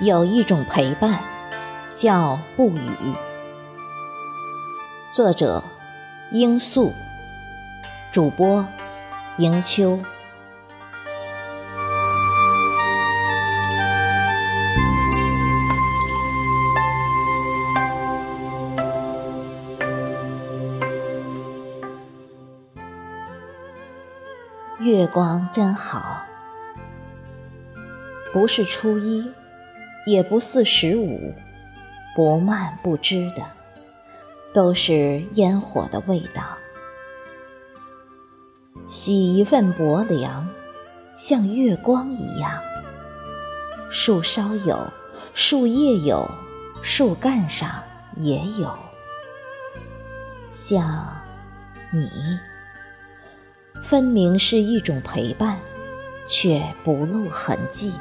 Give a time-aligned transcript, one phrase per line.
[0.00, 1.20] 有一种陪伴，
[1.94, 2.90] 叫不语。
[5.12, 5.62] 作者：
[6.30, 6.94] 罂粟，
[8.10, 8.66] 主播：
[9.36, 10.00] 迎秋。
[24.78, 26.22] 月光真好，
[28.32, 29.30] 不是初一。
[30.06, 31.34] 也不似十五，
[32.14, 33.42] 不慢不知的，
[34.52, 36.42] 都是烟火的味道。
[38.88, 40.48] 洗一份薄凉，
[41.18, 42.60] 像月光一样。
[43.90, 44.78] 树梢有，
[45.34, 46.28] 树叶有，
[46.82, 47.82] 树干上
[48.16, 48.76] 也有。
[50.52, 51.06] 像
[51.92, 52.08] 你，
[53.82, 55.58] 分明是一种陪伴，
[56.28, 57.92] 却不露痕迹。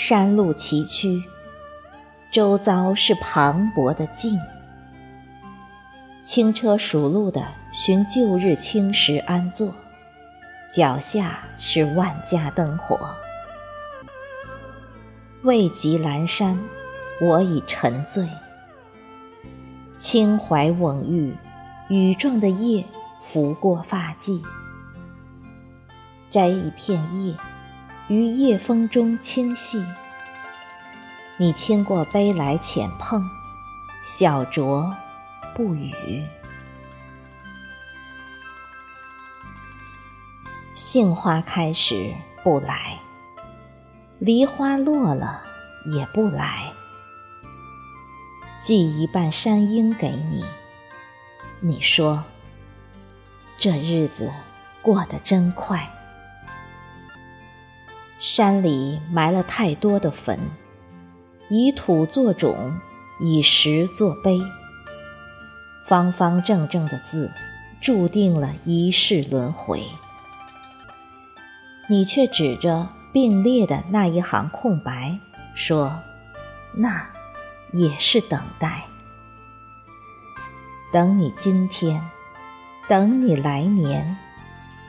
[0.00, 1.24] 山路崎岖，
[2.30, 4.38] 周遭是磅礴的静。
[6.22, 9.74] 轻车熟路的寻旧日青石安坐，
[10.72, 13.10] 脚下是万家灯火。
[15.42, 16.56] 未及阑珊，
[17.20, 18.24] 我已沉醉。
[19.98, 21.36] 清怀蓊郁，
[21.88, 22.84] 雨状的叶
[23.20, 24.40] 拂过发髻，
[26.30, 27.34] 摘一片叶。
[28.08, 29.84] 于夜风中轻细，
[31.36, 33.22] 你轻过杯来浅碰，
[34.02, 34.90] 小酌
[35.54, 35.92] 不语。
[40.74, 42.98] 杏花开时不来，
[44.18, 45.42] 梨花落了
[45.94, 46.72] 也不来。
[48.58, 50.46] 寄一半山樱给你，
[51.60, 52.24] 你说
[53.58, 54.32] 这日子
[54.80, 55.92] 过得真快。
[58.18, 60.38] 山里埋了太多的坟，
[61.48, 62.76] 以土作冢，
[63.20, 64.40] 以石作碑。
[65.86, 67.30] 方方正正的字，
[67.80, 69.84] 注定了一世轮回。
[71.88, 75.18] 你却指着并列的那一行空白，
[75.54, 75.92] 说
[76.74, 77.08] ：“那
[77.72, 78.84] 也是等待，
[80.92, 82.02] 等你今天，
[82.88, 84.18] 等你来年。”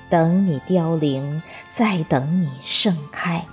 [0.10, 3.46] 等你凋零，再等你盛开。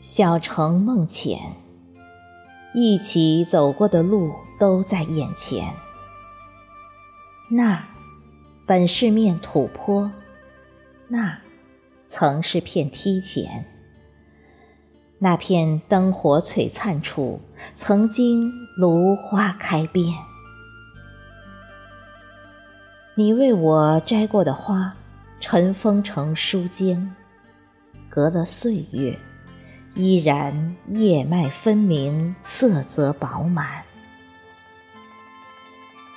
[0.00, 1.56] 小城梦浅，
[2.74, 5.74] 一起走过的路都在眼前。
[7.50, 7.84] 那
[8.66, 10.10] 本是面土坡，
[11.08, 11.38] 那
[12.08, 13.66] 曾是片梯田。
[15.18, 17.40] 那片灯火璀璨处，
[17.74, 20.12] 曾经芦花开遍。
[23.16, 24.92] 你为我摘过的花，
[25.38, 27.10] 尘封成书笺，
[28.08, 29.16] 隔了岁月，
[29.94, 33.84] 依然叶脉分明，色泽饱满。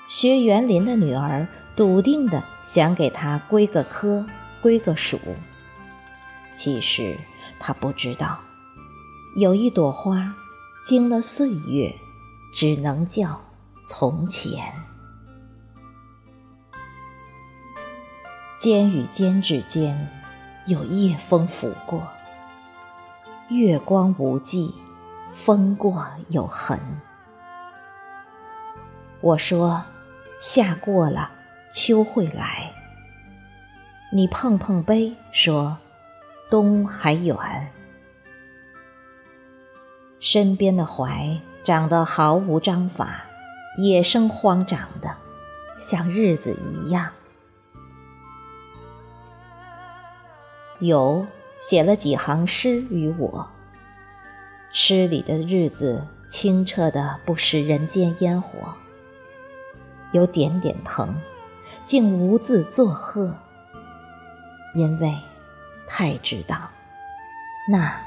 [0.09, 4.25] 学园林的女儿笃定的想给他归个科，
[4.63, 5.19] 归个属。
[6.51, 7.15] 其实
[7.59, 8.39] 她不知道，
[9.35, 10.33] 有一朵花，
[10.83, 11.93] 经了岁月，
[12.51, 13.39] 只能叫
[13.85, 14.73] 从前。
[18.57, 20.09] 肩与肩之间，
[20.65, 22.07] 有夜风拂过，
[23.49, 24.73] 月光无际，
[25.31, 26.79] 风过有痕。
[29.21, 29.83] 我说，
[30.41, 31.29] 夏过了，
[31.71, 32.71] 秋会来。
[34.11, 35.77] 你碰碰杯，说，
[36.49, 37.37] 冬还远。
[40.19, 43.25] 身边的槐长得毫无章法，
[43.77, 45.15] 野生荒长的，
[45.77, 47.11] 像日子一样。
[50.79, 51.25] 有
[51.59, 53.49] 写了几行诗与我，
[54.71, 58.75] 诗里的日子清澈的不食人间烟火，
[60.11, 61.15] 有点点疼，
[61.83, 63.35] 竟无字作贺，
[64.75, 65.15] 因为
[65.87, 66.69] 太知道，
[67.71, 67.99] 那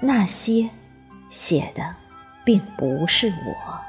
[0.00, 0.70] 那些
[1.30, 1.96] 写的
[2.44, 3.80] 并不是我。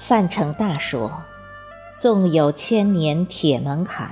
[0.00, 1.24] 范成大说
[2.00, 4.10] ：“纵有千年铁门槛。”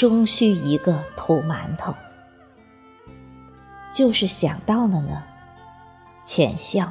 [0.00, 1.94] 终须一个土馒头，
[3.92, 5.22] 就是想到了呢，
[6.22, 6.90] 浅笑，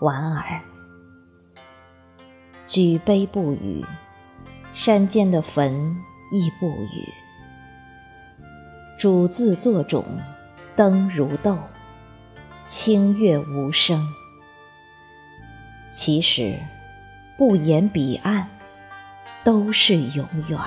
[0.00, 0.58] 莞尔，
[2.66, 3.84] 举杯不语，
[4.72, 5.94] 山间的坟
[6.32, 7.12] 亦不语。
[8.98, 10.02] 主字作种，
[10.74, 11.58] 灯如豆，
[12.64, 14.10] 清月无声。
[15.90, 16.58] 其实，
[17.36, 18.48] 不言彼岸，
[19.44, 20.58] 都是永远。